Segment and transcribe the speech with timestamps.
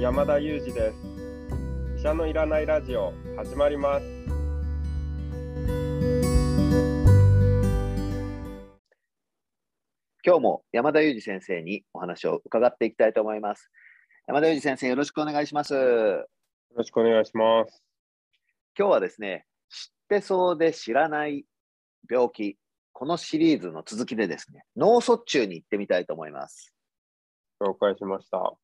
[0.00, 0.96] 山田裕二です。
[1.98, 4.06] 医者のいらないラジオ始まります。
[10.24, 13.70] 今日も山田裕二先生にお話を伺っていきたいと思います。
[14.26, 15.74] 山田裕二先生よろしくお願いします。
[15.74, 16.26] よ
[16.76, 17.84] ろしくお願いします。
[18.78, 21.44] 今日はですね知ってそうで知らない
[22.10, 22.56] 病気
[22.94, 26.72] このシリーズの続きでですね脳卒中に行ってみたいと思います。
[27.60, 28.54] 了解しました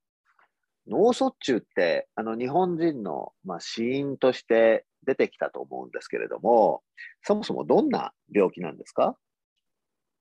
[0.89, 6.83] 脳卒中ってあの日本人の、まあ、死因として出てきたと思うんですけれども、
[7.23, 9.17] そもそもどんな病気なんですか？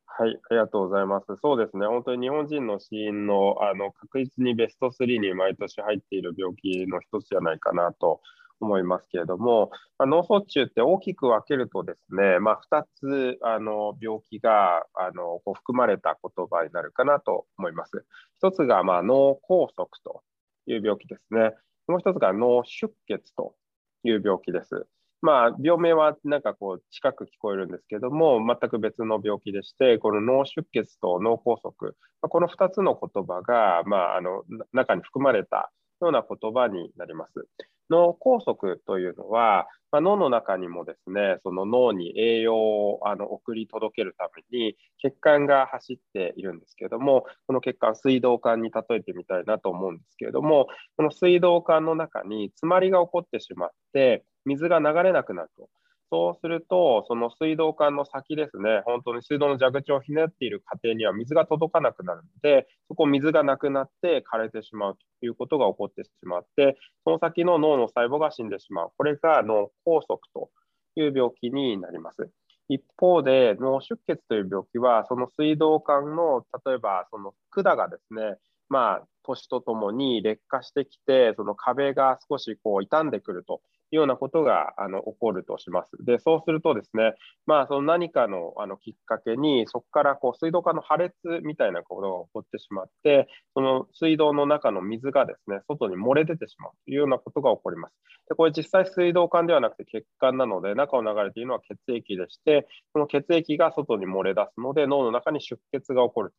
[0.05, 1.25] はい、ありがとうございます。
[1.41, 8.21] そうですね、本当に日本人の死因のあの確実にベスト3に毎年入っている病気の一つじゃないかなと
[8.61, 18.05] 思いますけれども、まあ、脳卒中って大きく分けるとですね、まあ、2つあの病気があのこう含まれた言葉になるかなと思います。
[18.41, 20.21] 1つがま脳梗塞と
[20.67, 21.51] いう病気ですね。
[21.87, 23.55] もう一つが脳出血と
[24.03, 24.87] いう病気です。
[25.21, 37.47] まあ、病名はなんかこう近く聞こえるんですけども、全く別の病気でして、この脳出血と脳梗塞、この2つの言葉が、まあ、あの中に含まれたような言葉になります。
[37.89, 55.69] 脳梗塞というのは、まあ、脳の中にもですね、その脳に栄養をあの送り届けるために血管が走っているんですけれども、この血管、水道管に例えてみたいなと思うんですけれども、この水道管の中に詰まりが起こってしまって、水が流れなくなると。
[56.11, 68.91] そうすると、その水道管の先ですね、本当に水道の蛇口をひねっている過程には水が届かなくなるので、そこ水がなくなって枯れてしまうということが起こってしまって、その先の脳の細胞が死んでしまう。
[68.97, 70.49] これが脳梗塞と
[70.95, 72.29] いう病気になります。
[72.69, 78.37] 一方で、脳出血という病気は、その水道管の、例えばその管がですね、
[78.69, 85.91] まあ、年とともに劣化してきて、その壁が少しこう傷んでくるとようなことがあの起こるとします。
[86.03, 87.13] で、そうするとですね、
[87.45, 97.93] まあ、その何かのあのきっかけに、そこからこう水道管の破裂みたいなことが起こってしまって、その水道の中の水がですね、外に漏れ出てしまうというようなことが起こります。
[98.29, 106.33] で、これ実際水道管ではなくて血管なので、中を流れているのは血液でして、その血液が外に漏れ出すので、脳の中に出血が起こる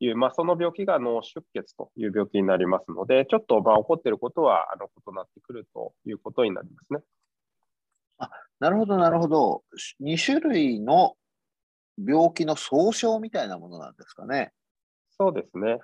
[0.00, 7.00] いう、まあ、その病気が脳出血という病気になりますので、ちょっとまあ起こっていることはあの異なってくるということになりますね。
[8.18, 9.62] あなるほど、なるほど。
[10.00, 11.14] 2種類の
[11.96, 14.52] 病気の総称みたいなものなんですかね。
[15.10, 15.72] そうですね。
[15.72, 15.78] はい。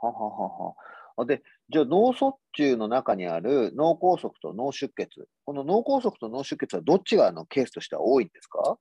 [0.00, 0.74] ははは
[1.16, 1.26] は。
[1.26, 8.78] で、じゃあ脳卒中の中にある脳梗塞と脳出血、この脳梗塞と脳出血はどっちがのケースとしては多いんですか？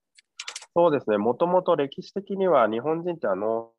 [0.73, 3.71] そうですね、もともと歴史的には日本人ってあの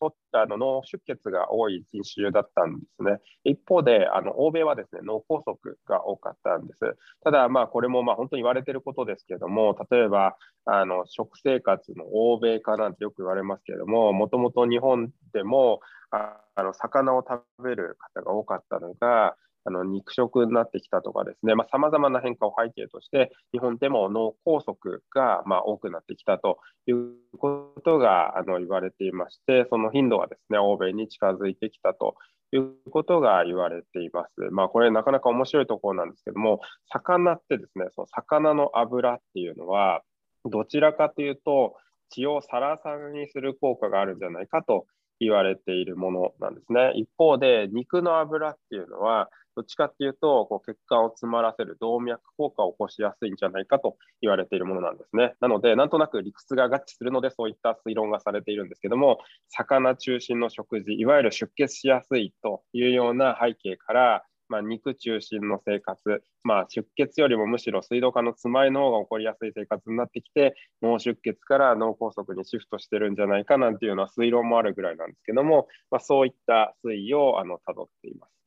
[0.00, 3.18] そあの脳出血が多い人種だったんですね。
[3.44, 5.54] 一方で、あの欧米はですね脳梗塞
[5.86, 6.80] が多かったんです。
[7.22, 24.74] ただ、まあ、これもまあ本当に言われていることですけれども、例えばあの食生活の欧米化なんてよく言われますけれども、もともと日本でもあの魚を食べる方が多かったのが、あの肉食になってきたとかですね、さまざ、まな変化を背景として、日本でも脳梗塞
[25.14, 32.16] がまあ多くなってきたということがあの言われていまして、その頻度がですね欧米に近づいてきたと
[32.52, 34.50] いうことが言われています。
[34.50, 36.60] まあ、これなかなか面白いところなんですけども、
[36.92, 40.02] 魚ってですね、その魚の油っていうのは、
[40.44, 41.76] どちらかというと、
[42.08, 44.86] 血をサラサラにする効果があるんじゃないかと
[45.20, 46.92] 言われているものなんですね。
[46.96, 55.34] 一方で、肉の油っていうのは、どっちかっていうと、こう血管を詰まらせる動脈硬化を起こしやすいんじゃないかと言われているものなんですね。
[55.40, 59.18] なので、なんとなく理屈が合致するので、そういった推論がされているんですけども、
[59.48, 78.39] 魚中心の食事、いわゆる出血しやすいというような背景から、まあ、肉中心の生活、まあ、出血よりもむしろ水道管の詰まりの方が起こりやすい生活になってきて、脳出血から脳梗塞にシフトしてるんじゃないかなんていうのは推論もあるぐらいなんですけども、まあ、そういった推移をあの辿っています。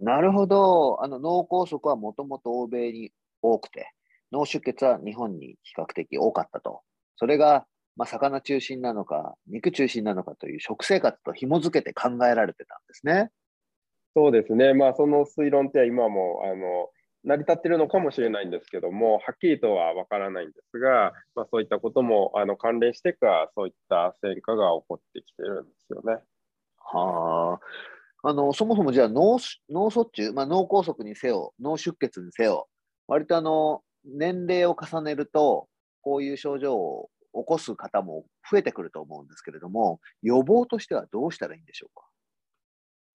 [0.00, 1.02] なるほど。
[1.02, 3.12] あの脳梗塞はもともと欧米に
[3.42, 3.92] 多くて、
[4.32, 6.82] 脳出血は日本に比較的多かったと。
[7.16, 13.30] それが、まあ、魚中心なのか、肉中心なのかという食生活と紐づけて考えられてたんですね。
[14.16, 14.74] そうですね。
[14.74, 16.90] まあ、その推論って今も、あの、
[17.24, 26.22] 成り立っているのかもしれないんですけども、はっきりとは分からないんですが、まあ、そういったこともあの関連してか、そういった戦果が起こってきてるんですよね。
[26.78, 27.60] はあ。
[28.26, 29.38] あのそもそもじゃあ脳
[29.68, 32.68] 脳卒中、まあ、脳梗塞にせよ、脳出血にせよ、
[33.06, 35.68] 割とあの年齢を重ねると、
[36.00, 42.06] こういう症状を起こす方も増えてくると思うんですけれども、予防としてはどうしたらいいんでしょうか？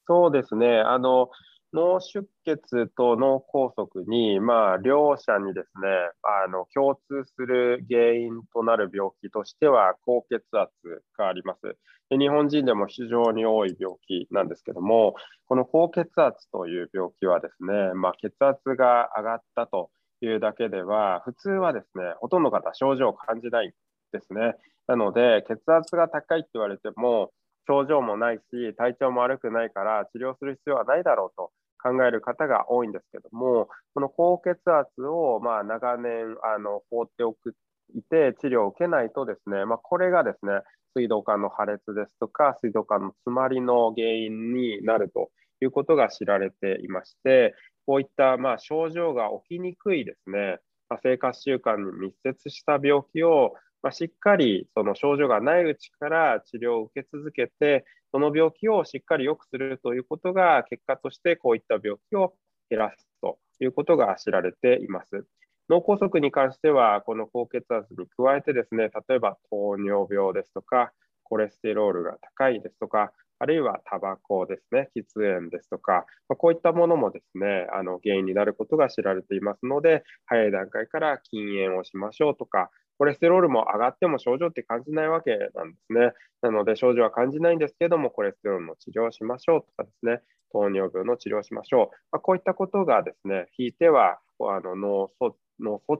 [0.07, 0.79] そうですね。
[0.79, 1.29] あの、
[1.71, 5.87] 脳出血と脳梗塞に、まあ、両者にですね、
[6.23, 10.71] あの共通する原因となる病気としては、高血圧
[11.15, 11.77] があります
[12.09, 12.17] で。
[12.17, 15.13] 日本人でも非常に多い病気なんですけども、
[15.45, 19.91] この高血圧という病気はですね、まあ、血圧が上がったと
[20.21, 23.71] いうだけでは、普通はですね、ほとんどの方、症状を感じない
[24.11, 24.55] ですね。
[24.87, 27.31] なので、血圧が高いって言われても、
[27.67, 31.51] 症状もないし、体調も悪くないから治療する必要はないだろうと
[31.81, 37.55] 考える方が多いんですけども、この高血圧をまあ長年あの放っておく
[37.95, 40.61] いて治療を受けないとですね、まあ、これがですね、
[40.95, 45.29] 水道管の破裂ですとか、水道管の詰まりの原因になると
[45.61, 47.55] いうことが知られていまして、
[47.85, 50.59] こういったまあ症状が起きにくいですね、
[50.89, 62.33] まあ、生活習慣に密接した病気をまあ、しっかりその症状がないうちから治療を受け続けて、その病気をしっかり良くするということが、結果としてこういった病気を
[62.69, 65.25] 減らすということが知られています。
[65.69, 70.91] 脳梗塞に関しては、この高血圧に加えてですね、例えば糖尿病ですとか、
[71.23, 86.11] コレステロールが高いですとか、あるいはタバコですね、喫煙ですとか、まあ、こういったものもですね、あの原因になることが知られていますので、早い段階から禁煙をしましょうとか、コレステロールも上がっても症状って感じないわけなんですね。
[86.41, 91.95] なので、症状は感じないんですけども、コレステロールの治療をしましょうとかですね、糖尿病の治療をしましょう。
[92.11, 95.37] まあ、こういったことがですね、ひいてはあの脳卒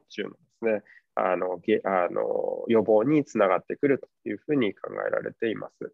[0.10, 0.84] 中のですね、
[1.16, 5.94] あのあの予防につながってくるというふうに考えられています。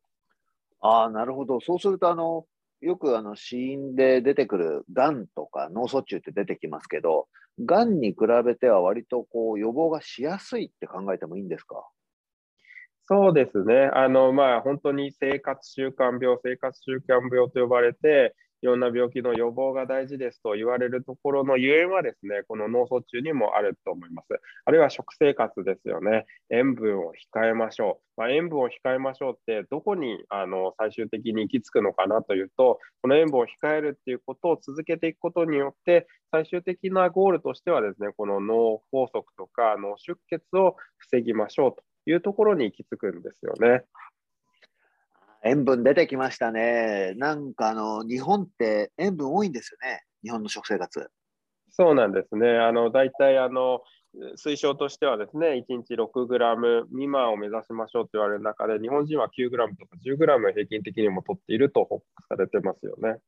[0.82, 1.60] あ、なるほど。
[1.62, 2.48] そうすると、あの、
[2.82, 7.28] よくあの死因で出てくるがんとか脳卒中って出てきますけど、
[7.66, 11.88] がんに比べては割とこう予防がしやすいって考えてもいいんですか？
[13.08, 13.92] そうですね。
[13.94, 24.28] あの、まあ、本当に生活習慣病、生活習慣病と呼ばれて、いろんな病気の予防が大事ですと言われるところのゆえんはですね、この脳卒中にもあると思います。
[24.66, 26.26] あるいは食生活ですよね。
[26.50, 28.22] 塩分を控えましょう。
[28.22, 43.84] まあ、塩分を控えましょうって、どこにあの最終的に行き着くのかなというと、この塩分を控えるっていうことを続けていくことによって、最終的なゴールとしてはですね、この脳梗塞とか脳出血を防ぎましょうというところに行き着くんですよね。
[45.46, 47.14] 塩分出てきましたね。
[47.16, 50.04] なんかあの、日本って塩分多いんですよね。
[50.24, 51.10] 日本の食生活。
[51.72, 52.58] そうなんですね。
[52.58, 53.82] あの、大体あの、
[54.38, 63.20] 推奨としてはですね、1日6グラム未満を目指しましょうと言われる中で、日本人は9グラムとか10グラム平均的にも取っていると報告されてますよね。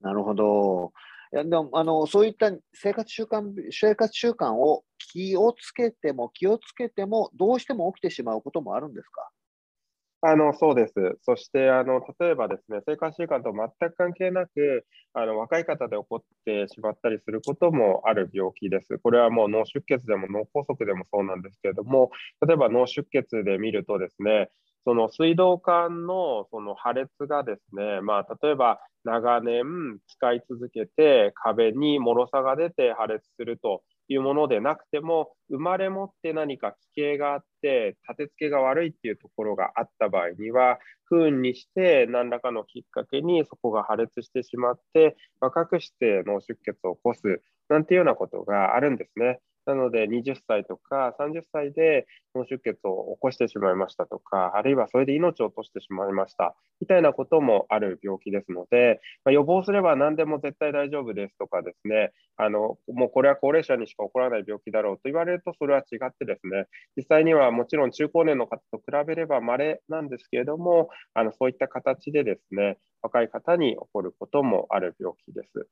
[0.00, 0.92] なるほど。
[1.32, 9.28] いやでもあのそういった生活習慣生活習慣を気をつけても気をつけてもどうしても起きてしまうこともあるんですか？
[10.20, 10.94] あのそうです。
[11.22, 18.98] そしてあの、例えばですね、生活習慣と全く関係なく、あの若い方で起こってしまったりすることもある病気です。
[18.98, 22.10] これはもう脳出血でも脳梗塞でもそうなんですけれども、
[22.46, 24.50] 例えば脳出血で見るとですね、
[24.84, 29.62] その水道管のその破裂がですね、まあ、例えば長年
[30.08, 49.40] 使い続けて壁に脆さが出て破裂するというものでなくても、生まれ持って何か奇形があって、立て付けが悪いっていうところがあった場合には、不運にして何らかのきっかけにそこが破裂してしまって、若くして脳出血を起こすなんていうようなことがあるんですね。
[49.68, 75.68] なので、20歳とか30歳で脳出血を起こしてしまいましたとか、あるいはそれで命を落としてしまいましたみたいなこともある病気ですので、まあ、予防すれば何でも絶対大丈夫ですとかですね、あのもうこれは高齢者にしか起こらない病気だろうと言われると、それは違ってですね、実際にはもちろん中高年の方と比べれば稀なんですけれども、あのそういった形でですね、若い方に起こることもある病気です。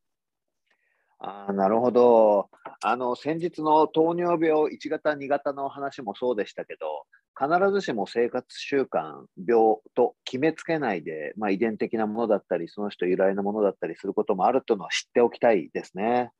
[1.20, 2.50] あなるほど。
[2.82, 7.06] あの先日の糖尿病1型、2型の話もそうでしたけど、
[7.38, 16.30] 必ずしも生活習慣病と決めつけないで、まあ、遺伝的なものだったり、その人由来のものだったりすることもあるというのは知っておきたいですね。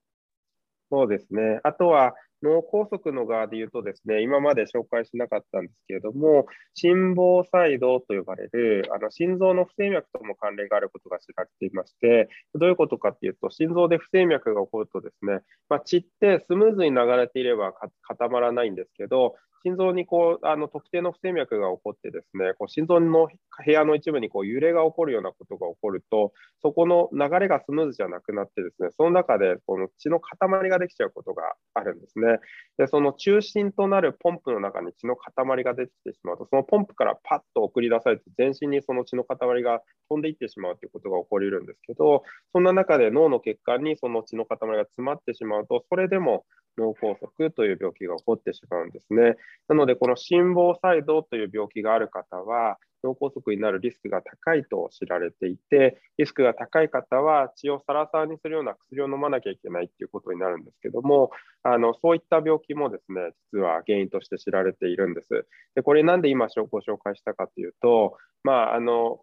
[0.91, 1.61] そうですね。
[1.65, 19.35] あとは、脳梗塞の側で言うとですね、今まで紹介しなかったんですけれども、心房細動と呼ばれる、あの心臓の不整脈とも関連があることが知られていまして、どういうことかっていうと、心臓で不整脈が起こるとですね、まあ、血ってスムーズに流れていれば固まらないんですけど、
[19.67, 23.27] 心臓にこうあの特定の不整脈が起こってですね、こう心臓の
[23.65, 26.33] 部屋の一部にこう揺れが起こるようなことが起こると、
[26.63, 32.39] そこの流れがスムーズじゃなくなってですね、その中でこの血の塊ができちゃうことがあるんですね。
[32.79, 46.45] で、その中心となるポンプの中に血の塊が出てきてしまうと、そのポンプからパッと送り出されて、全身にその血の塊が飛んでいってしまうということが起こり得るんですけど、そんな中で脳の血管にその血の塊が詰まってしまうと、それでも
[46.79, 49.37] 脳梗塞という病気が起こってしまうんですね。
[49.69, 61.31] なので、この心房細動という病気がある方は、脳梗塞になるリスクが高いと知られていて、リスクが高い方は血をサラサラにするような薬を飲まなきゃいけないということになるんですけども、
[61.63, 65.47] あのそういった病気もですね、実は原因として知られているんです。
[65.75, 69.21] でこれなんで今ご紹介したかというと、まあ、あの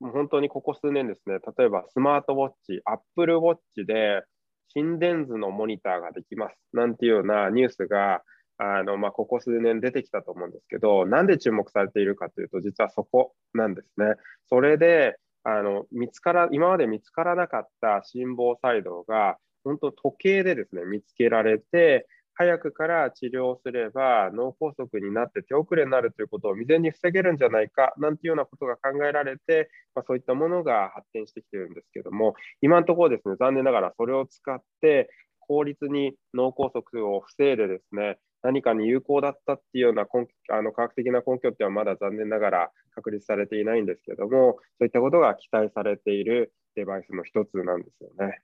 [0.00, 4.22] 本当にここ数年ですね、例えばスマートウォッチ、アップルウォッチで
[4.68, 8.22] 心電図のモニターができますなんていうようなニュースが
[8.58, 14.14] あの、まあ、ここ数年出てきたと思うんですけど、なんで注目されているかというと、実はそこなんですね。
[14.48, 35.08] それで、あの見つから今まで見つからなかった心房細動が、本当時計でですね見つけられて、早くから治療すれば脳梗塞になって手遅れになるということを未然に防げるんじゃないかなんていうようなことが考えられて、まあ、そういったものが発展してきてるんですけども、今のところですね、残念ながらそれを使って
[35.40, 48.38] 効率に脳梗塞を防いでですね、何かに有効だったっていうような根あの科学的な根拠ってはまだ残念ながら確立されていないんですけども、そういったことが期待されているデバイスの一つなんですよね。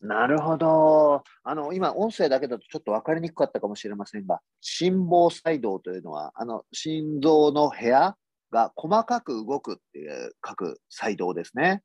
[0.00, 1.24] なるほど。
[1.42, 8.14] あの、今、音声だけだとちょっと分かりにくかったかもしれませんが、心房細動というのは、あの、心臓の部屋
[8.52, 11.82] が細かく動くっていう書く細動ですね。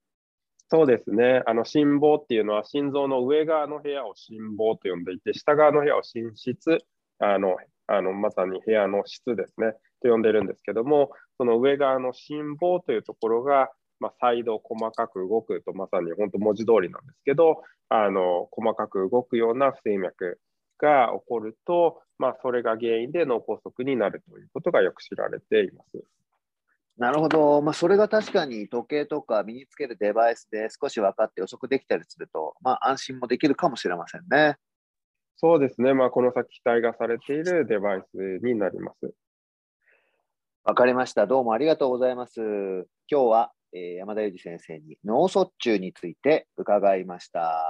[0.71, 1.41] そうですね。
[1.47, 6.77] あの心房っていうのは心臓の上側の部屋を心房と呼んでいて、下側の部屋を心室
[7.19, 7.57] あの
[7.87, 20.39] あのまさに部屋の質ですね、と呼んでるんですけども、その上側の心房というところが、まあ、再度細かく動くと、まさに本当文字通りなんですけど、あの細かく動くような不整脈
[20.77, 26.03] が起こると、まあ、それが原因で脳梗塞になるということがよく知られています。
[26.97, 34.57] なるほど、まあ、それが確かに時計とか身につけるデバイスで少し分かって予測できたりすると、まあ、安心もできるかもしれませんね。
[35.41, 39.13] そうですね、まあ、この先期待がされているデバイスになります。
[40.65, 41.27] わかりました。
[41.27, 42.41] どうもありがとうございます。
[43.09, 47.63] 今日は、えー、山田裕二先生に脳卒中について伺いました。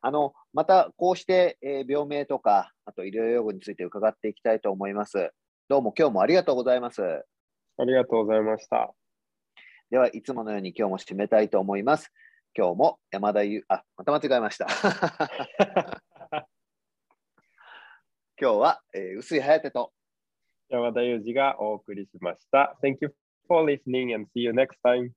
[0.00, 5.32] あのまたこうして、えー、病名とか、あと医療用語について伺っていきたいと思います。
[5.68, 7.02] どうも今日もありがとうございます。
[7.02, 8.90] ありがとうございました。
[9.90, 12.10] では、いつものように今日も締めたいと思います。
[12.56, 14.66] 今日も山田優、あ、また間違えました。
[18.42, 19.92] 今日は、えー、薄井颯と
[20.68, 22.76] 山田裕二がお送りしました。
[22.82, 23.14] Thank you
[23.46, 25.12] for listening and see you next time.